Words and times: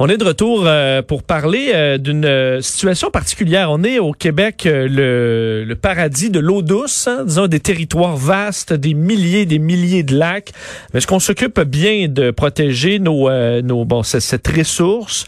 On 0.00 0.08
est 0.08 0.16
de 0.16 0.24
retour 0.24 0.62
euh, 0.64 1.02
pour 1.02 1.24
parler 1.24 1.72
euh, 1.74 1.98
d'une 1.98 2.24
euh, 2.24 2.60
situation 2.60 3.10
particulière. 3.10 3.72
On 3.72 3.82
est 3.82 3.98
au 3.98 4.12
Québec, 4.12 4.62
le, 4.64 5.74
paradis 5.74 6.30
de 6.30 6.38
l'eau 6.38 6.62
douce, 6.62 7.08
hein, 7.08 7.24
disons 7.26 7.48
des 7.48 7.58
territoires 7.58 8.16
vastes, 8.16 8.72
des 8.72 8.94
milliers, 8.94 9.44
des 9.44 9.58
milliers 9.58 10.04
de 10.04 10.16
lacs. 10.16 10.52
Mais 10.92 10.98
est-ce 10.98 11.08
qu'on 11.08 11.18
s'occupe 11.18 11.60
bien 11.62 12.06
de 12.08 12.30
protéger 12.30 13.00
nos, 13.00 13.28
nos 13.62 13.84
bon, 13.84 14.04
cette 14.04 14.46
ressource? 14.46 15.26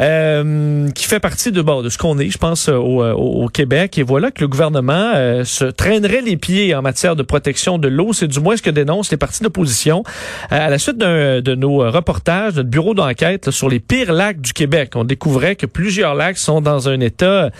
Euh, 0.00 0.88
qui 0.92 1.04
fait 1.04 1.20
partie 1.20 1.52
de, 1.52 1.60
bon, 1.60 1.82
de 1.82 1.90
ce 1.90 1.98
qu'on 1.98 2.18
est, 2.18 2.30
je 2.30 2.38
pense, 2.38 2.68
euh, 2.68 2.76
au, 2.76 3.02
euh, 3.02 3.12
au, 3.12 3.48
Québec. 3.48 3.98
Et 3.98 4.02
voilà 4.02 4.30
que 4.30 4.40
le 4.40 4.48
gouvernement 4.48 5.12
se 5.44 5.64
traînerait 5.64 6.22
les 6.22 6.36
pieds 6.36 6.74
en 6.74 6.82
matière 6.82 7.16
de 7.16 7.22
protection 7.22 7.78
de 7.78 7.88
l'eau. 7.88 8.12
C'est 8.12 8.28
du 8.28 8.40
moins 8.40 8.56
ce 8.56 8.62
que 8.62 8.70
dénoncent 8.70 9.10
les 9.10 9.16
partis 9.16 9.42
d'opposition. 9.42 10.04
à 10.50 10.70
la 10.70 10.78
suite 10.78 10.98
de 10.98 11.54
nos 11.54 11.78
reportages, 11.90 12.54
notre 12.54 12.68
bureau 12.68 12.94
d'enquête 12.94 13.50
sur 13.50 13.68
les 13.68 13.80
pires 13.80 14.12
lacs 14.12 14.40
du 14.40 14.52
Québec, 14.52 14.92
on 14.94 15.04
découvrait 15.04 15.56
que 15.56 15.66
plusieurs 15.66 16.14
lacs 16.14 16.38
sont 16.38 16.60
dans 16.60 16.88
un 16.88 17.00
état 17.00 17.50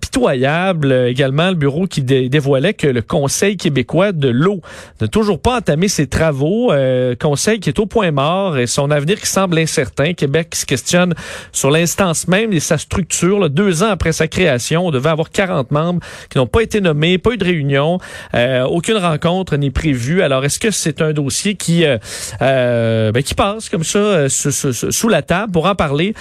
pitoyable. 0.00 0.92
Également, 1.08 1.48
le 1.48 1.56
bureau 1.56 1.86
qui 1.86 2.02
dévoilait 2.02 2.74
que 2.74 2.86
le 2.86 3.02
Conseil 3.02 3.56
québécois 3.56 4.12
de 4.12 4.28
l'eau 4.28 4.60
n'a 5.00 5.08
toujours 5.08 5.40
pas 5.40 5.58
entamé 5.58 5.88
ses 5.88 6.06
travaux. 6.06 6.72
conseil 7.20 7.60
qui 7.60 7.70
est 7.70 7.78
au 7.78 7.86
point 7.86 8.12
mort 8.12 8.56
et 8.56 8.66
son 8.66 8.90
avenir 8.90 9.20
qui 9.20 9.26
semble 9.26 9.58
incertain. 9.58 10.12
Québec 10.12 10.54
se 10.54 10.64
questionne 10.64 11.14
sur 11.52 11.70
l'instance 11.90 12.28
même 12.28 12.52
et 12.52 12.60
sa 12.60 12.78
structure. 12.78 13.50
deux 13.50 13.82
ans 13.82 13.88
après 13.90 14.12
sa 14.12 14.28
création, 14.28 14.86
on 14.86 14.90
devait 14.92 15.08
avoir 15.08 15.30
40 15.30 15.72
membres 15.72 16.00
qui 16.28 16.38
n'ont 16.38 16.46
pas 16.46 16.60
été 16.60 16.80
nommés, 16.80 17.18
pas 17.18 17.32
eu 17.32 17.36
de 17.36 17.44
réunion, 17.44 17.98
euh, 18.34 18.62
aucune 18.62 18.96
rencontre 18.96 19.56
n'est 19.56 19.72
prévue. 19.72 20.22
Alors, 20.22 20.44
est-ce 20.44 20.60
que 20.60 20.70
c'est 20.70 21.02
un 21.02 21.12
dossier 21.12 21.56
qui 21.56 21.84
euh, 21.84 21.98
euh, 22.42 23.10
ben, 23.10 23.24
qui 23.24 23.34
passe 23.34 23.68
comme 23.68 23.82
ça 23.82 24.28
sous, 24.28 25.08
la 25.08 25.22
table? 25.22 25.52
Pour 25.52 25.66
en 25.66 25.74
parler, 25.74 26.14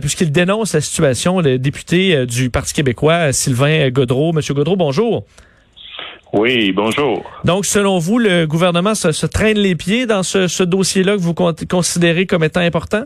puisqu'il 0.00 0.32
dénonce 0.32 0.74
la 0.74 0.80
situation, 0.80 1.40
le 1.40 1.58
député 1.58 2.26
du 2.26 2.50
Parti 2.50 2.74
québécois, 2.74 3.32
Sylvain 3.32 3.90
Godreau. 3.90 4.32
Monsieur 4.32 4.54
Godreau, 4.54 4.74
bonjour. 4.74 5.24
Oui, 6.32 6.72
bonjour. 6.72 7.22
Donc, 7.44 7.66
selon 7.66 7.98
vous, 7.98 8.18
le 8.18 8.46
gouvernement 8.46 8.96
se, 8.96 9.26
traîne 9.26 9.58
les 9.58 9.76
pieds 9.76 10.06
dans 10.06 10.24
ce, 10.24 10.48
ce 10.48 10.64
dossier-là 10.64 11.12
que 11.12 11.20
vous 11.20 11.34
considérez 11.34 12.26
comme 12.26 12.42
étant 12.42 12.60
important? 12.60 13.04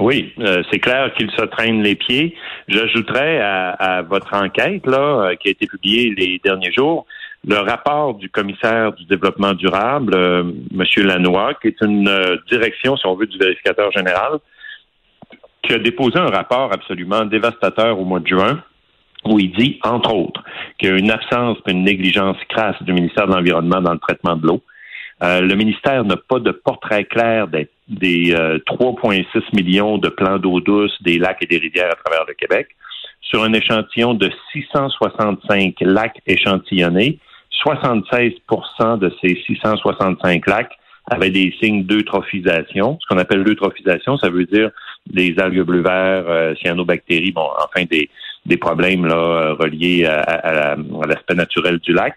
Oui, 0.00 0.32
euh, 0.40 0.62
c'est 0.70 0.80
clair 0.80 1.12
qu'il 1.14 1.30
se 1.30 1.44
traîne 1.44 1.82
les 1.82 1.94
pieds. 1.94 2.34
J'ajouterais 2.66 3.40
à, 3.40 4.02
votre 4.02 4.34
enquête 4.34 4.86
là, 4.86 4.98
euh, 5.30 5.34
qui 5.36 5.48
a 5.48 5.50
été 5.52 5.66
publiée 5.66 6.14
les 6.16 6.40
derniers 6.44 6.72
jours 6.72 7.06
le 7.46 7.56
rapport 7.56 8.14
du 8.14 8.30
commissaire 8.30 8.94
du 8.94 9.04
développement 9.04 9.52
durable, 9.52 10.14
euh, 10.16 10.44
M. 10.72 11.06
Lanois, 11.06 11.52
qui 11.60 11.68
est 11.68 11.80
une 11.82 12.10
direction, 12.50 12.96
si 12.96 13.06
on 13.06 13.14
veut, 13.16 13.26
du 13.26 13.36
vérificateur 13.36 13.92
général, 13.92 14.38
qui 15.62 15.74
a 15.74 15.78
déposé 15.78 16.18
un 16.18 16.30
rapport 16.30 16.72
absolument 16.72 17.26
dévastateur 17.26 18.00
au 18.00 18.04
mois 18.06 18.20
de 18.20 18.28
juin 18.28 18.62
où 19.26 19.38
il 19.38 19.52
dit, 19.52 19.78
entre 19.82 20.14
autres, 20.14 20.42
qu'il 20.78 20.88
y 20.88 20.92
a 20.92 20.96
une 20.96 21.10
absence, 21.10 21.58
une 21.66 21.84
négligence 21.84 22.36
crasse 22.48 22.82
du 22.82 22.92
ministère 22.92 23.26
de 23.26 23.32
l'Environnement 23.32 23.80
dans 23.80 23.92
le 23.92 23.98
traitement 23.98 24.36
de 24.36 24.46
l'eau. 24.46 24.62
Le 25.20 25.54
ministère 25.54 26.04
n'a 26.04 26.16
pas 26.16 26.38
de 26.38 26.50
portrait 26.50 27.04
clair 27.04 27.48
des 27.48 27.68
des 27.88 28.34
3,6 28.34 29.26
euh, 29.36 29.40
millions 29.52 29.98
de 29.98 30.08
plans 30.08 30.38
d'eau 30.38 30.60
douce 30.60 30.96
des 31.02 31.18
lacs 31.18 31.42
et 31.42 31.46
des 31.46 31.58
rivières 31.58 31.90
à 31.90 31.96
travers 31.96 32.24
le 32.26 32.34
Québec. 32.34 32.68
Sur 33.20 33.42
un 33.42 33.52
échantillon 33.52 34.14
de 34.14 34.30
665 34.52 35.74
lacs 35.80 36.20
échantillonnés, 36.26 37.18
76% 37.64 38.98
de 38.98 39.12
ces 39.22 39.42
665 39.46 40.46
lacs 40.46 40.72
avaient 41.10 41.30
des 41.30 41.54
signes 41.60 41.84
d'eutrophisation. 41.84 42.98
Ce 43.00 43.06
qu'on 43.06 43.18
appelle 43.18 43.42
l'eutrophisation, 43.42 44.16
ça 44.18 44.30
veut 44.30 44.44
dire 44.44 44.70
des 45.06 45.34
algues 45.38 45.62
bleu-vert, 45.62 46.24
euh, 46.26 46.54
cyanobactéries, 46.56 47.32
bon, 47.32 47.46
enfin 47.58 47.84
des, 47.84 48.08
des 48.46 48.56
problèmes 48.56 49.06
là, 49.06 49.16
euh, 49.16 49.54
reliés 49.54 50.06
à 50.06 50.76
l'aspect 51.06 51.34
naturel 51.34 51.78
du 51.78 51.92
lac. 51.92 52.16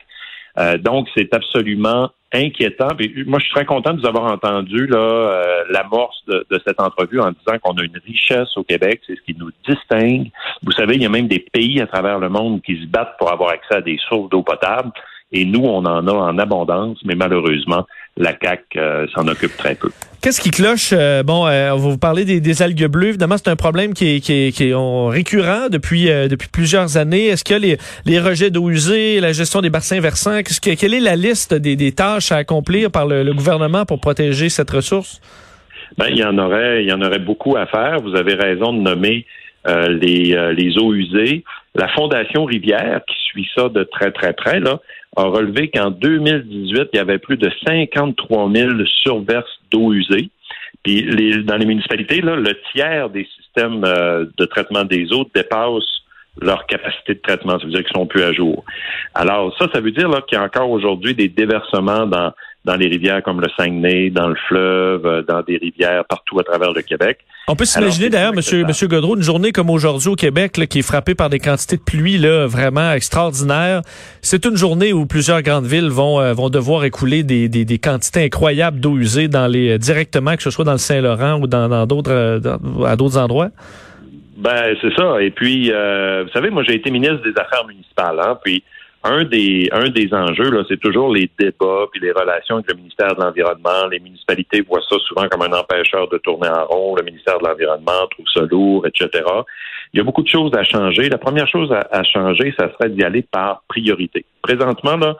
Euh, 0.57 0.78
donc, 0.78 1.07
c'est 1.16 1.34
absolument 1.34 2.09
inquiétant. 2.34 2.90
moi, 3.25 3.40
je 3.40 3.45
suis 3.45 3.53
très 3.53 3.66
content 3.66 3.94
de 3.94 4.01
vous 4.01 4.07
avoir 4.07 4.31
entendu 4.31 4.85
là 4.88 4.97
euh, 4.97 5.63
l'amorce 5.69 6.18
de, 6.28 6.45
de, 6.50 6.62
cette 6.66 6.81
entrevue 6.81 7.19
en 7.22 7.31
disant 7.31 7.57
qu'on 7.62 7.78
a 7.78 7.84
une 7.84 8.00
richesse 8.06 8.57
au 8.57 8.63
Québec, 8.63 9.01
c'est 9.07 9.16
ce 9.16 9.22
qui 9.22 9.35
nous 9.38 9.51
distingue. 9.68 10.29
Vous 10.63 10.73
savez, 10.73 10.95
il 10.95 11.03
y 11.03 11.06
a 11.06 11.09
même 11.09 11.28
des 11.28 11.40
pays 11.40 11.79
à 11.79 11.88
travers 11.88 12.19
le 12.19 12.29
monde 12.29 12.62
qui 12.63 12.81
se 12.81 12.88
battent 12.88 13.16
pour 13.18 13.31
avoir 13.31 13.51
accès 13.51 13.75
à 13.75 13.81
des 13.81 13.97
sources 14.09 14.29
d'eau 14.29 14.41
potable. 14.41 14.91
Et 15.31 15.45
nous, 15.45 15.63
on 15.63 15.85
en 15.85 16.07
a 16.07 16.12
en 16.12 16.38
abondance, 16.38 17.00
mais 17.03 17.16
malheureusement, 17.16 17.85
la 18.17 18.33
CAC 18.33 18.61
euh, 18.75 19.07
s'en 19.13 19.28
occupe 19.28 19.55
très 19.57 19.75
peu. 19.75 19.89
Qu'est-ce 20.22 20.41
qui 20.41 20.50
cloche? 20.50 20.89
Euh, 20.94 21.23
bon, 21.23 21.45
euh, 21.45 21.72
on 21.72 21.78
va 21.78 21.89
vous 21.89 21.97
parler 21.97 22.25
des, 22.25 22.61
algues 22.61 22.88
bleues. 22.88 23.09
Évidemment, 23.09 23.38
c'est 23.38 23.50
un 23.50 23.55
problème 23.55 23.94
qui 23.94 24.16
est, 24.16 24.19
qui 24.19 24.33
est, 24.33 24.51
qui 24.51 24.69
est 24.69 24.73
récurrent 24.75 25.69
depuis, 25.69 26.05
depuis 26.05 26.50
plusieurs 26.50 26.97
années. 26.97 27.27
Est-ce 27.27 27.44
que 27.44 27.53
les, 27.53 27.77
les 28.06 28.19
rejets 28.19 28.50
d'eau 28.50 28.69
usée, 28.69 29.19
la 29.19 29.31
gestion 29.31 29.61
des 29.61 29.69
bassins 29.69 30.00
versants, 30.00 30.41
qu'est-ce 30.44 30.59
que, 30.59 30.73
quelle 30.75 30.94
est 30.94 31.00
la 31.00 31.16
liste 31.16 31.53
des, 31.53 31.75
des 31.75 31.91
tâches 31.91 32.31
à 32.31 32.38
accomplir 32.38 32.91
par 32.91 33.06
le, 33.06 33.31
gouvernement 33.33 33.85
pour 33.85 34.00
protéger 34.00 34.50
cette 34.50 34.72
ressource? 34.72 35.22
Ben, 35.97 36.07
il 36.09 36.17
y 36.17 36.23
en 36.23 36.38
aurait, 36.38 36.83
il 36.83 36.89
y 36.89 36.94
en 36.94 37.01
aurait 37.01 37.19
beaucoup 37.19 37.56
à 37.56 37.66
faire. 37.67 38.00
Vous 38.01 38.16
avez 38.16 38.33
raison 38.33 38.73
de 38.73 38.79
nommer 38.79 39.25
les, 39.67 40.53
les 40.55 40.78
eaux 40.78 40.94
usées. 40.94 41.44
La 41.75 41.88
Fondation 41.89 42.45
Rivière, 42.45 43.01
qui 43.07 43.16
suit 43.25 43.50
ça 43.55 43.69
de 43.69 43.83
très, 43.83 44.11
très 44.11 44.33
près, 44.33 44.59
là, 44.59 44.79
a 45.17 45.23
relevé 45.23 45.69
qu'en 45.69 45.89
2018, 45.89 46.89
il 46.94 46.97
y 46.97 47.00
avait 47.00 47.17
plus 47.17 47.38
de 47.38 47.51
53 47.66 48.51
000 48.53 48.72
surverses 49.03 49.59
d'eau 49.72 49.94
usée. 49.94 50.29
Puis 50.83 51.01
les, 51.01 51.44
dans 51.44 51.57
les 51.57 51.66
municipalités, 51.66 52.22
là, 52.22 52.35
le 52.35 52.56
tiers 52.72 53.09
des 53.09 53.27
systèmes 53.35 53.83
euh, 53.83 54.25
de 54.38 54.45
traitement 54.45 54.85
des 54.85 55.11
eaux 55.11 55.25
dépasse 55.33 55.83
leur 56.39 56.67
capacité 56.67 57.16
de 57.16 57.19
traitement. 57.19 57.57
Ça 57.59 57.66
veut 57.66 57.72
dire 57.72 57.83
qu'ils 57.83 57.95
sont 57.95 58.06
plus 58.06 58.22
à 58.22 58.31
jour. 58.31 58.63
Alors 59.16 59.56
ça, 59.57 59.67
ça 59.73 59.81
veut 59.81 59.91
dire 59.91 60.09
qu'il 60.27 60.38
y 60.38 60.41
a 60.41 60.44
encore 60.44 60.69
aujourd'hui 60.69 61.16
des 61.16 61.29
déversements 61.29 62.06
dans 62.06 62.31
dans 62.67 62.75
les 62.75 62.88
rivières 62.88 63.23
comme 63.23 63.39
le 63.39 63.47
Saguenay, 63.57 64.09
dans 64.09 64.28
le 64.28 64.35
fleuve, 64.47 65.05
euh, 65.05 65.22
dans 65.23 65.41
des 65.41 65.57
rivières 65.57 66.03
partout 66.03 66.38
à 66.38 66.44
travers 66.44 66.73
le 66.73 66.81
Québec. 66.81 67.19
On 67.47 67.55
peut 67.55 67.63
s'imaginer 67.63 68.09
d'ailleurs, 68.09 68.33
Monsieur, 68.33 68.66
Monsieur 68.66 68.88
Godreau, 68.88 69.16
une 69.16 69.23
journée 69.23 69.53
comme 69.53 69.69
aujourd'hui 69.69 70.09
au 70.09 70.16
Québec, 70.16 70.57
là, 70.57 70.67
qui 70.67 70.79
est 70.79 70.88
frappée 70.88 71.16
par 71.16 71.29
des 71.29 71.39
quantités 71.39 71.77
de 71.77 71.81
pluie 71.81 72.17
là, 72.17 72.45
vraiment 72.45 72.91
extraordinaires. 72.91 73.81
C'est 74.22 74.45
une 74.45 74.57
journée 74.57 74.91
où 74.91 75.06
plusieurs 75.06 75.41
grandes 75.41 75.66
villes 75.66 75.89
vont, 75.89 76.19
euh, 76.19 76.33
vont 76.33 76.50
devoir 76.50 76.83
écouler 76.83 77.23
des, 77.23 77.47
des, 77.47 77.63
des 77.63 77.79
quantités 77.79 78.25
incroyables 78.25 78.81
d'eau 78.81 78.97
usée 78.97 79.29
dans 79.29 79.47
les 79.47 79.72
euh, 79.72 79.77
directement, 79.77 80.35
que 80.35 80.44
ce 80.44 80.50
soit 80.50 80.66
dans 80.66 80.73
le 80.73 80.77
Saint-Laurent 80.77 81.39
ou 81.39 81.47
dans 81.47 81.88
d'autres 81.88 82.41
à 82.85 82.95
d'autres 82.97 83.17
endroits. 83.17 83.50
Ben 84.35 84.75
c'est 84.81 84.94
ça. 84.94 85.22
Et 85.22 85.31
puis, 85.31 85.72
vous 85.72 86.29
savez, 86.33 86.50
moi 86.50 86.63
j'ai 86.67 86.75
été 86.75 86.91
ministre 86.91 87.23
des 87.23 87.33
Affaires 87.39 87.66
municipales, 87.66 88.19
hein, 88.22 88.38
puis 88.44 88.61
un 89.03 89.23
des 89.23 89.69
un 89.71 89.89
des 89.89 90.13
enjeux 90.13 90.49
là, 90.49 90.63
c'est 90.67 90.79
toujours 90.79 91.13
les 91.13 91.29
débats 91.39 91.85
puis 91.91 92.01
les 92.01 92.11
relations 92.11 92.55
avec 92.55 92.71
le 92.71 92.77
ministère 92.77 93.15
de 93.15 93.21
l'environnement. 93.21 93.87
Les 93.91 93.99
municipalités 93.99 94.61
voient 94.61 94.81
ça 94.89 94.97
souvent 95.07 95.27
comme 95.27 95.41
un 95.41 95.57
empêcheur 95.57 96.07
de 96.09 96.17
tourner 96.17 96.49
en 96.49 96.65
rond. 96.65 96.95
Le 96.95 97.03
ministère 97.03 97.39
de 97.39 97.47
l'environnement 97.47 98.07
trouve 98.11 98.25
ça 98.33 98.41
lourd, 98.41 98.85
etc. 98.87 99.23
Il 99.93 99.97
y 99.97 100.01
a 100.01 100.03
beaucoup 100.03 100.23
de 100.23 100.27
choses 100.27 100.51
à 100.55 100.63
changer. 100.63 101.09
La 101.09 101.17
première 101.17 101.47
chose 101.47 101.71
à, 101.71 102.03
changer, 102.03 102.53
ça 102.59 102.71
serait 102.73 102.89
d'y 102.89 103.03
aller 103.03 103.21
par 103.21 103.63
priorité. 103.67 104.25
Présentement 104.41 104.97
là, 104.97 105.15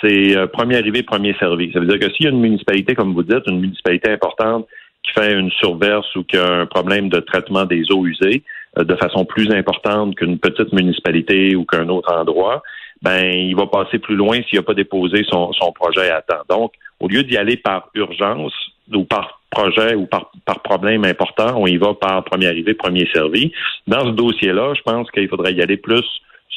c'est 0.00 0.36
euh, 0.36 0.46
premier 0.46 0.76
arrivé, 0.76 1.02
premier 1.02 1.34
servi. 1.38 1.72
Ça 1.72 1.80
veut 1.80 1.86
dire 1.86 1.98
que 1.98 2.12
s'il 2.14 2.26
y 2.26 2.28
a 2.28 2.32
une 2.32 2.40
municipalité, 2.40 2.94
comme 2.94 3.14
vous 3.14 3.22
dites, 3.22 3.46
une 3.46 3.60
municipalité 3.60 4.10
importante 4.10 4.66
qui 5.04 5.12
fait 5.12 5.32
une 5.32 5.50
surverse 5.50 6.14
ou 6.16 6.22
qui 6.24 6.36
a 6.36 6.60
un 6.60 6.66
problème 6.66 7.08
de 7.08 7.18
traitement 7.20 7.64
des 7.64 7.90
eaux 7.90 8.06
usées 8.06 8.42
euh, 8.78 8.84
de 8.84 8.94
façon 8.96 9.24
plus 9.24 9.50
importante 9.50 10.16
qu'une 10.16 10.38
petite 10.38 10.72
municipalité 10.72 11.56
ou 11.56 11.64
qu'un 11.64 11.88
autre 11.88 12.12
endroit, 12.12 12.62
ben 13.02 13.34
il 13.34 13.56
va 13.56 13.66
passer 13.66 13.98
plus 13.98 14.16
loin 14.16 14.40
s'il 14.48 14.58
n'a 14.58 14.62
pas 14.62 14.74
déposé 14.74 15.24
son, 15.28 15.52
son 15.52 15.72
projet 15.72 16.10
à 16.10 16.22
temps. 16.22 16.42
Donc, 16.48 16.72
au 17.00 17.08
lieu 17.08 17.24
d'y 17.24 17.36
aller 17.36 17.56
par 17.56 17.88
urgence 17.94 18.54
ou 18.92 19.04
par 19.04 19.40
projet 19.50 19.94
ou 19.94 20.06
par, 20.06 20.30
par 20.46 20.60
problème 20.60 21.04
important, 21.04 21.54
on 21.56 21.66
y 21.66 21.76
va 21.76 21.94
par 21.94 22.24
premier 22.24 22.46
arrivé, 22.46 22.74
premier 22.74 23.08
servi. 23.12 23.52
Dans 23.86 24.06
ce 24.06 24.10
dossier-là, 24.10 24.74
je 24.74 24.82
pense 24.82 25.10
qu'il 25.10 25.28
faudrait 25.28 25.52
y 25.52 25.62
aller 25.62 25.76
plus 25.76 26.04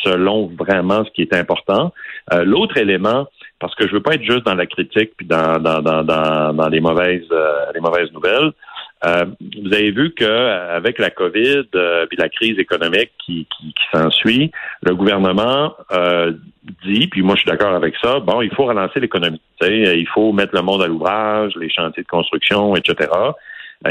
selon 0.04 0.48
vraiment 0.48 1.04
ce 1.04 1.12
qui 1.12 1.22
est 1.22 1.34
important. 1.34 1.92
Euh, 2.34 2.44
l'autre 2.44 2.78
élément, 2.78 3.25
parce 3.60 3.74
que 3.75 3.88
je 3.88 3.94
veux 3.94 4.02
pas 4.02 4.16
être 4.16 4.24
juste 4.24 4.46
dans 4.46 4.56
la 4.56 4.66
critique 4.66 5.12
puis 5.18 5.25
dans 5.25 5.58
dans 5.60 5.81
dans 5.81 6.04
dans, 6.04 6.54
dans 6.54 6.69
les 6.69 6.80
mauvaises 6.80 7.28
euh, 7.31 7.72
les 7.74 7.80
mauvaises 7.81 8.12
nouvelles, 8.12 8.52
euh, 9.06 9.25
vous 9.62 9.74
avez 9.74 9.92
vu 9.92 10.13
qu'avec 10.13 10.98
la 11.00 11.10
COVID 11.12 11.66
euh, 11.75 12.07
et 12.12 12.16
la 12.16 12.30
crise 12.30 12.57
économique 12.57 13.12
qui, 13.24 13.48
qui, 13.57 13.74
qui 13.74 13.84
s'ensuit, 13.94 14.52
le 14.81 14.96
gouvernement 14.96 15.74
euh, 15.92 16.31
dit, 16.84 17.07
puis 17.07 17.22
moi 17.22 17.36
je 17.36 17.42
suis 17.42 17.50
d'accord 17.50 17.75
avec 17.75 17.96
ça, 18.02 18.19
bon, 18.19 18.42
il 18.42 18.54
faut 18.54 18.66
relancer 18.66 19.00
l'économie. 19.00 19.42
Il 19.62 20.07
faut 20.07 20.34
mettre 20.34 20.56
le 20.56 20.62
monde 20.62 20.81
à 20.81 20.88
l'ouvrage, 20.88 21.54
les 21.60 21.69
chantiers 21.69 22.04
de 22.04 22.07
construction, 22.07 22.75
etc. 22.75 23.10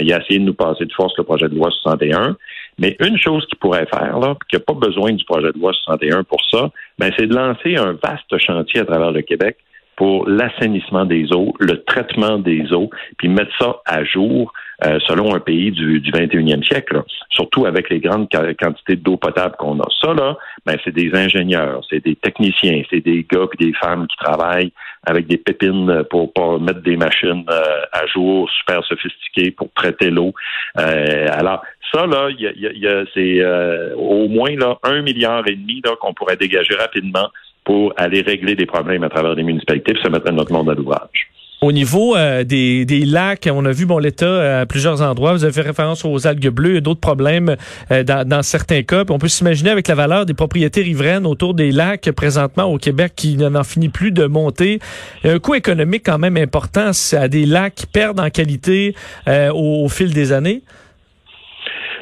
il 0.00 0.12
a 0.12 0.20
essayé 0.20 0.40
de 0.40 0.44
nous 0.44 0.54
passer 0.54 0.84
de 0.84 0.92
force 0.92 1.16
le 1.16 1.24
projet 1.24 1.48
de 1.48 1.54
loi 1.54 1.70
61. 1.70 2.36
Mais 2.78 2.96
une 3.00 3.18
chose 3.18 3.46
qu'il 3.46 3.58
pourrait 3.58 3.86
faire, 3.86 4.18
là, 4.18 4.34
qui 4.48 4.56
n'a 4.56 4.60
pas 4.60 4.74
besoin 4.74 5.12
du 5.12 5.24
projet 5.24 5.52
de 5.52 5.58
loi 5.58 5.72
61 5.84 6.24
pour 6.24 6.40
ça, 6.50 6.70
ben, 6.98 7.12
c'est 7.16 7.26
de 7.26 7.34
lancer 7.34 7.76
un 7.76 7.92
vaste 7.92 8.36
chantier 8.38 8.80
à 8.80 8.84
travers 8.84 9.12
le 9.12 9.22
Québec 9.22 9.58
pour 9.96 10.28
l'assainissement 10.28 11.04
des 11.04 11.32
eaux, 11.32 11.54
le 11.60 11.82
traitement 11.84 12.38
des 12.38 12.72
eaux, 12.72 12.90
puis 13.16 13.28
mettre 13.28 13.52
ça 13.60 13.76
à 13.86 14.04
jour 14.04 14.52
euh, 14.86 14.98
selon 15.06 15.34
un 15.34 15.40
pays 15.40 15.70
du, 15.70 16.00
du 16.00 16.10
21e 16.10 16.64
siècle, 16.64 17.02
surtout 17.30 17.66
avec 17.66 17.90
les 17.90 18.00
grandes 18.00 18.28
quantités 18.58 18.96
d'eau 18.96 19.16
potable 19.16 19.54
qu'on 19.58 19.78
a. 19.80 19.88
Ça, 20.00 20.14
là, 20.14 20.36
ben, 20.66 20.76
c'est 20.84 20.94
des 20.94 21.10
ingénieurs, 21.14 21.80
c'est 21.88 22.04
des 22.04 22.16
techniciens, 22.16 22.82
c'est 22.90 23.00
des 23.00 23.26
gars 23.30 23.46
des 23.58 23.72
femmes 23.74 24.06
qui 24.06 24.16
travaillent 24.16 24.72
avec 25.06 25.26
des 25.26 25.36
pépines 25.36 26.04
pour, 26.10 26.32
pour 26.32 26.60
mettre 26.60 26.82
des 26.82 26.96
machines 26.96 27.44
euh, 27.50 27.80
à 27.92 28.06
jour 28.06 28.48
super 28.50 28.84
sophistiquées 28.84 29.50
pour 29.50 29.70
traiter 29.74 30.10
l'eau. 30.10 30.32
Euh, 30.78 31.26
alors, 31.30 31.62
ça, 31.92 32.06
là, 32.06 32.28
y 32.30 32.46
a, 32.46 32.52
y 32.54 32.86
a, 32.86 33.04
c'est 33.14 33.40
euh, 33.40 33.94
au 33.96 34.28
moins 34.28 34.54
là, 34.56 34.78
un 34.82 35.02
milliard 35.02 35.46
et 35.46 35.54
demi 35.54 35.82
qu'on 36.00 36.14
pourrait 36.14 36.36
dégager 36.36 36.74
rapidement 36.74 37.28
pour 37.64 37.92
aller 37.96 38.20
régler 38.20 38.54
des 38.54 38.66
problèmes 38.66 39.04
à 39.04 39.08
travers 39.08 39.34
les 39.34 39.42
municipalités 39.42 39.92
et 39.92 40.02
se 40.02 40.08
mettre 40.08 40.30
notre 40.32 40.52
monde 40.52 40.70
à 40.70 40.74
l'ouvrage. 40.74 41.30
Au 41.60 41.72
niveau 41.72 42.14
euh, 42.14 42.44
des, 42.44 42.84
des, 42.84 43.06
lacs, 43.06 43.48
on 43.50 43.64
a 43.64 43.72
vu 43.72 43.86
bon 43.86 43.98
l'état 43.98 44.26
euh, 44.26 44.62
à 44.62 44.66
plusieurs 44.66 45.00
endroits. 45.00 45.32
Vous 45.32 45.44
avez 45.44 45.52
fait 45.52 45.62
référence 45.62 46.04
aux 46.04 46.26
algues 46.26 46.50
bleues 46.50 46.76
et 46.76 46.80
d'autres 46.82 47.00
problèmes 47.00 47.56
euh, 47.90 48.02
dans, 48.02 48.28
dans, 48.28 48.42
certains 48.42 48.82
cas. 48.82 49.04
on 49.08 49.18
peut 49.18 49.28
s'imaginer 49.28 49.70
avec 49.70 49.88
la 49.88 49.94
valeur 49.94 50.26
des 50.26 50.34
propriétés 50.34 50.82
riveraines 50.82 51.26
autour 51.26 51.54
des 51.54 51.72
lacs 51.72 52.10
présentement 52.10 52.64
au 52.64 52.76
Québec 52.76 53.12
qui 53.16 53.36
n'en 53.36 53.64
finit 53.64 53.88
plus 53.88 54.12
de 54.12 54.26
monter. 54.26 54.78
Un 55.24 55.38
coût 55.38 55.54
économique 55.54 56.02
quand 56.04 56.18
même 56.18 56.36
important 56.36 56.90
à 57.12 57.28
des 57.28 57.46
lacs 57.46 57.76
qui 57.76 57.86
perdent 57.86 58.20
en 58.20 58.28
qualité 58.28 58.94
au, 59.26 59.88
fil 59.88 60.12
des 60.12 60.32
années. 60.32 60.62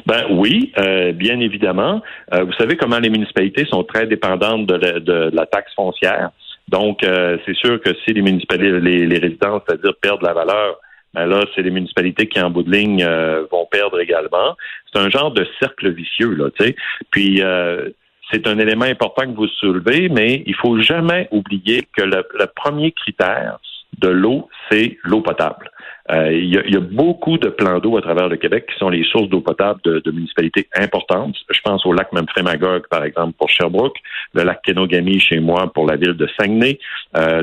Ben 0.05 0.25
oui, 0.31 0.73
bien 1.15 1.39
évidemment. 1.39 2.01
vous 2.31 2.53
savez 2.57 2.75
comment 2.75 2.99
les 2.99 3.09
municipalités 3.09 3.65
sont 3.65 3.83
très 3.83 4.07
dépendantes 4.07 4.67
de 4.67 5.31
la 5.33 5.45
taxe 5.45 5.73
foncière. 5.75 6.31
Donc, 6.73 7.03
euh, 7.03 7.37
c'est 7.45 7.55
sûr 7.55 7.79
que 7.79 7.91
si 8.03 8.13
les 8.13 8.23
municipalités, 8.23 8.79
les, 8.79 9.05
les 9.05 9.19
résidences, 9.19 9.61
c'est-à-dire 9.67 9.93
perdent 10.01 10.23
la 10.23 10.33
valeur, 10.33 10.79
ben 11.13 11.27
là, 11.27 11.45
c'est 11.53 11.61
les 11.61 11.69
municipalités 11.69 12.27
qui, 12.27 12.41
en 12.41 12.49
bout 12.49 12.63
de 12.63 12.71
ligne, 12.71 13.03
euh, 13.03 13.45
vont 13.51 13.67
perdre 13.67 13.99
également. 13.99 14.57
C'est 14.91 14.99
un 14.99 15.11
genre 15.11 15.29
de 15.29 15.45
cercle 15.59 15.91
vicieux, 15.91 16.33
là, 16.33 16.49
tu 16.49 16.65
sais. 16.65 16.75
Puis, 17.11 17.43
euh, 17.43 17.89
c'est 18.31 18.47
un 18.47 18.57
élément 18.57 18.85
important 18.85 19.21
que 19.21 19.35
vous 19.35 19.47
soulevez, 19.47 20.09
mais 20.09 20.41
il 20.47 20.55
faut 20.55 20.79
jamais 20.81 21.27
oublier 21.29 21.87
que 21.95 22.01
le 22.01 22.47
premier 22.55 22.91
critère, 22.91 23.59
de 23.99 24.09
l'eau, 24.09 24.49
c'est 24.71 24.97
l'eau 25.03 25.21
potable. 25.21 25.69
Euh, 26.11 26.33
il, 26.33 26.49
y 26.49 26.75
a, 26.75 26.81
beaucoup 26.81 27.37
de 27.37 27.47
plans 27.47 27.79
d'eau 27.79 27.97
à 27.97 28.01
travers 28.01 28.27
le 28.27 28.35
Québec 28.35 28.67
qui 28.69 28.77
sont 28.77 28.89
les 28.89 29.05
sources 29.05 29.29
d'eau 29.29 29.39
potable 29.39 29.79
de, 29.85 30.11
municipalités 30.11 30.67
importantes. 30.75 31.35
Je 31.49 31.59
pense 31.63 31.85
au 31.85 31.93
lac 31.93 32.11
Memphremagog, 32.11 32.87
par 32.89 33.05
exemple, 33.05 33.33
pour 33.37 33.49
Sherbrooke, 33.49 33.97
le 34.33 34.43
lac 34.43 34.61
Kenogami 34.63 35.19
chez 35.19 35.39
moi 35.39 35.71
pour 35.73 35.87
la 35.87 35.95
ville 35.95 36.13
de 36.13 36.27
Saguenay, 36.37 36.77
euh, 37.15 37.41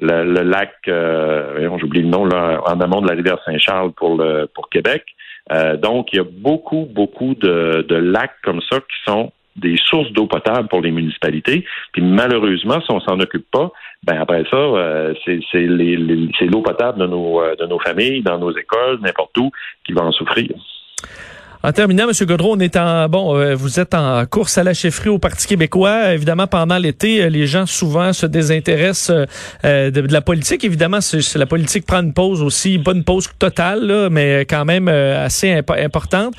le 0.00 0.42
lac, 0.42 0.74
euh, 0.86 1.68
j'oublie 1.78 2.02
le 2.02 2.08
nom, 2.08 2.24
là, 2.24 2.60
en 2.66 2.80
amont 2.80 3.00
de 3.00 3.08
la 3.08 3.14
rivière 3.14 3.38
Saint-Charles 3.44 3.92
pour, 3.92 4.16
le, 4.16 4.46
pour 4.54 4.68
Québec. 4.68 5.04
Euh, 5.52 5.76
donc, 5.76 6.12
il 6.12 6.16
y 6.16 6.20
a 6.20 6.24
beaucoup, 6.24 6.86
beaucoup 6.88 7.34
de, 7.34 7.84
de 7.88 7.96
lacs 7.96 8.36
comme 8.44 8.60
ça 8.70 8.78
qui 8.78 8.96
sont 9.06 9.32
des 9.58 9.76
sources 9.76 10.10
d'eau 10.12 10.26
potable 10.26 10.68
pour 10.68 10.80
les 10.80 10.90
municipalités. 10.90 11.64
Puis 11.92 12.02
malheureusement, 12.02 12.80
si 12.80 12.90
on 12.90 13.00
s'en 13.00 13.18
occupe 13.20 13.50
pas, 13.50 13.70
ben 14.04 14.20
après 14.20 14.44
ça, 14.50 14.56
euh, 14.56 15.14
c'est 15.24 16.46
l'eau 16.46 16.62
potable 16.62 17.00
de 17.00 17.06
nos, 17.06 17.40
euh, 17.40 17.56
de 17.56 17.66
nos 17.66 17.78
familles, 17.78 18.22
dans 18.22 18.38
nos 18.38 18.56
écoles, 18.56 18.98
n'importe 19.00 19.36
où, 19.38 19.50
qui 19.84 19.92
va 19.92 20.02
en 20.02 20.12
souffrir. 20.12 20.48
En 21.64 21.72
terminant, 21.72 22.04
M. 22.08 22.26
Godreau, 22.26 22.54
on 22.54 22.60
est 22.60 22.76
en 22.76 23.08
bon, 23.08 23.36
euh, 23.36 23.56
vous 23.56 23.80
êtes 23.80 23.92
en 23.92 24.24
course 24.26 24.58
à 24.58 24.62
la 24.62 24.74
chefferie 24.74 25.08
au 25.08 25.18
Parti 25.18 25.48
québécois. 25.48 26.14
Évidemment, 26.14 26.46
pendant 26.46 26.78
l'été, 26.78 27.20
euh, 27.20 27.28
les 27.28 27.48
gens 27.48 27.66
souvent 27.66 28.12
se 28.12 28.26
désintéressent 28.26 29.26
euh, 29.64 29.90
de, 29.90 30.00
la 30.00 30.20
politique. 30.20 30.62
Évidemment, 30.62 31.00
c'est 31.00 31.34
la 31.34 31.46
politique 31.46 31.84
prend 31.84 32.00
une 32.00 32.12
pause 32.12 32.42
aussi, 32.42 32.78
pas 32.78 32.92
une 32.92 33.02
pause 33.02 33.28
totale, 33.40 34.08
mais 34.12 34.42
quand 34.48 34.64
même 34.64 34.86
assez 34.88 35.60
importante. 35.68 36.34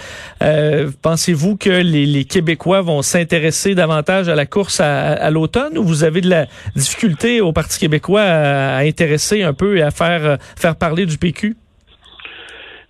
Pensez-vous 1.01 1.57
que 1.57 1.69
les, 1.69 2.23
Québécois 2.23 2.81
vont 2.81 3.01
s'intéresser 3.01 3.75
davantage 3.75 4.29
à 4.29 4.35
la 4.35 4.45
course 4.45 4.79
à, 4.79 5.29
l'automne 5.31 5.77
ou 5.77 5.83
vous 5.83 6.03
avez 6.03 6.21
de 6.21 6.29
la 6.29 6.47
difficulté 6.75 7.41
au 7.41 7.51
Parti 7.51 7.79
québécois 7.79 8.21
à, 8.21 8.77
à 8.77 8.79
intéresser 8.83 9.43
un 9.43 9.53
peu 9.53 9.77
et 9.77 9.81
à 9.81 9.91
faire 9.91 10.37
faire 10.55 10.75
parler 10.75 11.05
du 11.05 11.17
PQ? 11.17 11.55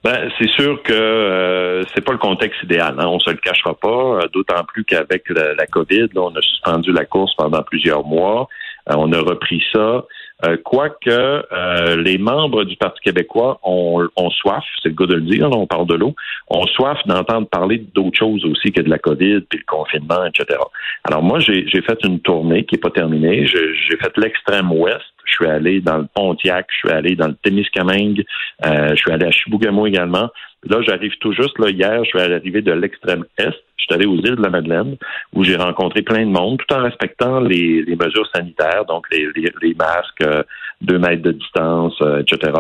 Ben, 0.04 0.30
c'est 0.40 0.50
sûr 0.52 0.82
que 0.84 0.94
euh, 0.94 1.84
c'est 1.94 2.04
pas 2.04 2.14
le 2.14 2.18
contexte 2.18 2.64
idéal. 2.64 2.96
Hein. 2.98 3.08
On 3.08 3.20
se 3.20 3.30
le 3.30 3.38
cachera 3.38 3.74
pas. 3.74 3.90
Euh, 3.90 4.28
d'autant 4.34 4.64
plus 4.64 4.86
qu'avec 4.86 5.30
la, 5.30 5.66
COVID, 5.68 6.08
on 6.16 6.34
a 6.36 6.42
suspendu 6.42 6.92
la 6.94 7.06
course 7.06 7.36
pendant 7.36 7.62
plusieurs 7.64 8.06
mois. 8.06 8.48
Euh, 8.90 8.96
on 8.98 9.12
a 9.12 9.20
repris 9.20 9.62
ça. 9.74 10.06
Euh, 10.46 10.56
quoique 10.64 11.10
euh, 11.10 11.98
les 11.98 12.18
membres 12.18 12.64
du 12.64 12.78
Parti 12.78 13.02
québécois 13.02 13.60
ont, 13.64 14.08
ont 14.16 14.30
soif, 14.30 14.64
c'est 14.82 14.90
le 14.90 14.96
cas 14.96 15.06
de 15.06 15.16
le 15.16 15.22
dire, 15.22 15.50
on 15.52 15.68
parle 15.68 15.86
de 15.86 15.96
l'eau, 15.96 16.16
ont 16.48 16.66
soif 16.68 16.98
d'entendre 17.06 17.48
parler 17.48 17.80
d'autres 17.94 18.18
choses 18.18 18.46
aussi 18.46 18.72
que 18.72 18.82
de 18.82 18.90
la 18.90 19.00
COVID, 19.00 19.42
puis 19.42 19.60
le 19.60 19.66
confinement, 19.68 20.26
etc. 20.26 20.58
Alors 21.04 21.22
moi, 21.22 21.40
j'ai 21.40 21.82
fait 21.82 21.98
une 22.06 22.22
tournée 22.22 22.64
qui 22.64 22.76
n'est 22.76 22.82
pas 22.82 22.90
terminée. 22.90 23.48
J'ai 23.48 23.98
fait 23.98 24.16
l'extrême 24.18 24.72
ouest. 24.72 25.04
Je 25.30 25.36
suis 25.36 25.48
allé 25.48 25.82
dans 25.82 25.98
le 25.98 26.08
Pontiac, 26.14 26.68
je 26.72 26.78
suis 26.78 26.90
allé 26.90 27.16
dans 27.16 27.28
le 27.28 27.36
Témiscamingue, 27.36 28.26
euh, 28.66 28.90
je 28.92 28.96
suis 28.96 29.12
allé 29.12 29.26
à 29.26 29.32
Chibougamau 29.32 29.86
également. 29.88 30.30
Là, 30.68 30.82
j'arrive 30.82 31.14
tout 31.20 31.32
juste, 31.32 31.58
là, 31.58 31.70
hier, 31.70 32.04
je 32.04 32.10
suis 32.10 32.20
arrivé 32.20 32.62
de 32.62 32.74
l'extrême 32.74 33.26
est. 33.38 33.54
Je 33.78 33.86
suis 33.86 33.94
allé 33.94 34.06
aux 34.06 34.18
îles 34.18 34.36
de 34.36 34.42
la 34.42 34.50
Madeleine, 34.50 34.98
où 35.34 35.44
j'ai 35.44 35.56
rencontré 35.56 36.02
plein 36.02 36.26
de 36.26 36.32
monde, 36.32 36.60
tout 36.60 36.76
en 36.76 36.84
respectant 36.84 37.40
les, 37.40 37.86
mesures 38.00 38.28
sanitaires, 38.36 38.84
donc 38.86 39.06
les, 39.10 39.30
les, 39.36 39.74
masques, 39.74 40.22
euh, 40.22 40.44
deux 40.82 41.00
mètres 41.00 41.22
de 41.22 41.32
distance, 41.32 41.96
euh, 42.02 42.20
etc. 42.20 42.52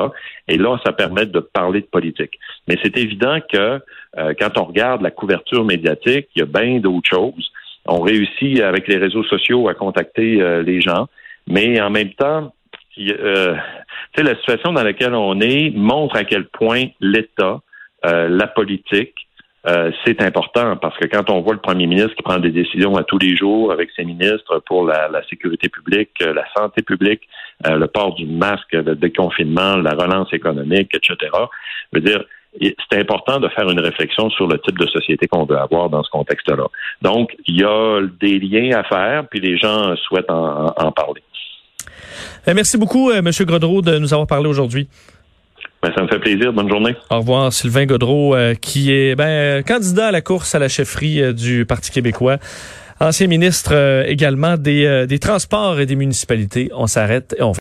Et 0.48 0.57
là, 0.57 0.77
ça 0.86 0.94
permet 0.94 1.25
de 1.25 1.39
parler 1.39 1.81
de 1.81 1.88
politique. 1.88 2.39
Mais 2.68 2.77
c'est 2.81 2.98
évident 2.98 3.39
que 3.51 3.81
euh, 4.18 4.33
quand 4.39 4.57
on 4.57 4.63
regarde 4.63 5.01
la 5.01 5.12
couverture 5.12 5.65
médiatique, 5.65 6.30
il 6.36 6.39
y 6.39 6.42
a 6.42 6.45
bien 6.45 6.80
d'autres 6.80 7.10
choses. 7.10 7.51
On 7.86 8.00
réussit 8.00 8.62
avec 8.62 8.88
les 8.88 8.98
réseaux 8.98 9.24
sociaux 9.24 9.68
à 9.68 9.74
contacter 9.74 10.62
les 10.63 10.80
gens, 10.80 11.07
mais 11.48 11.81
en 11.81 11.89
même 11.89 12.12
temps, 12.13 12.54
euh, 13.00 13.56
la 14.18 14.36
situation 14.36 14.74
dans 14.74 14.84
laquelle 14.84 15.13
on 15.13 15.40
est 15.40 15.72
montre 15.75 16.16
à 16.16 16.24
quel 16.24 16.46
point 16.48 16.86
l'État 17.00 17.60
euh, 18.06 18.30
la 18.30 18.48
politique, 18.48 19.16
euh, 19.68 19.92
c'est 20.06 20.22
important 20.22 20.78
parce 20.78 20.98
que 20.98 21.06
quand 21.07 21.30
on 21.30 21.42
voit 21.42 21.54
le 21.54 21.60
premier 21.60 21.86
ministre 21.86 22.16
qui 22.16 22.24
prend 22.24 22.40
des 22.40 22.51
décisions 22.51 22.96
à 22.96 23.04
tous 23.04 23.18
les 23.18 23.36
jours 23.36 23.74
avec 23.74 23.90
ses 23.94 24.06
ministres 24.06 24.63
pour 24.66 24.86
la, 24.86 25.22
sécurité 25.30 25.68
publique, 25.68 26.12
euh, 26.22 26.34
la 26.34 26.46
santé 26.56 26.81
publique, 26.81 27.28
le 27.66 27.88
port 27.88 28.16
du 28.16 28.25
masque, 28.25 28.72
le 28.72 28.96
déconfinement, 28.96 29.75
la 29.75 29.92
relance 29.92 30.31
économique, 30.31 30.96
etc., 30.96 31.18
je 31.92 32.00
veux 32.00 32.01
dire, 32.01 32.24
c'est 32.90 33.00
important 33.00 33.40
de 33.40 33.50
faire 33.50 33.69
une 33.69 33.80
réflexion 33.80 34.29
sur 34.29 34.48
le 34.48 34.58
type 34.60 34.77
de 34.77 34.88
société 34.88 35.27
qu'on 35.27 35.46
veut 35.46 35.58
avoir 35.58 35.89
dans 35.89 36.03
ce 36.03 36.10
contexte-là. 36.10 36.68
Donc, 37.01 37.36
il 37.46 37.60
y 37.60 37.63
a 37.63 38.01
des 38.20 38.39
liens 38.39 38.79
à 38.79 38.84
faire, 38.84 39.27
puis 39.27 39.39
les 39.39 39.58
gens 39.58 39.96
souhaitent 39.98 40.32
en, 40.32 40.91
parler. 40.94 41.22
Merci 42.48 42.77
beaucoup, 42.77 43.12
M. 43.12 43.29
Grodreau, 43.41 43.81
de 43.81 43.98
nous 44.00 44.13
avoir 44.13 44.27
parlé 44.27 44.48
aujourd'hui. 44.48 44.88
Ben, 45.81 45.91
ça 45.96 46.03
me 46.03 46.08
fait 46.08 46.19
plaisir. 46.19 46.51
Bonne 46.51 46.69
journée. 46.69 46.96
Au 47.10 47.19
revoir, 47.19 47.53
Sylvain 47.53 47.86
Godreau, 47.86 48.36
euh, 48.36 48.53
qui 48.53 48.91
est 48.91 49.15
ben, 49.15 49.63
candidat 49.63 50.08
à 50.08 50.12
la 50.12 50.22
course 50.22 50.53
à 50.53 50.60
la 50.60 50.67
chefferie 50.67 51.22
euh, 51.22 51.31
du 51.31 51.65
Parti 51.65 51.89
québécois. 51.89 52.38
Ancien 53.00 53.27
ministre 53.27 53.72
euh, 53.74 54.03
également 54.05 54.58
des, 54.58 55.05
des 55.08 55.19
Transports 55.19 55.79
et 55.79 55.86
des 55.86 55.96
municipalités. 55.96 56.69
On 56.75 56.86
s'arrête 56.86 57.34
et 57.39 57.43
on 57.43 57.53